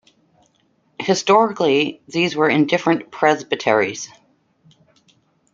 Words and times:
Historically 0.99 2.01
these 2.07 2.35
were 2.35 2.49
in 2.49 2.65
different 2.65 3.11
presbyteries. 3.11 4.09